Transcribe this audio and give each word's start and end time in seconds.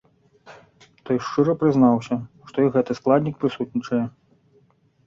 Той 1.09 1.17
шчыра 1.27 1.53
прызнаўся, 1.65 2.15
што 2.51 2.57
і 2.67 2.73
гэты 2.79 2.91
складнік 3.03 3.35
прысутнічае. 3.47 4.05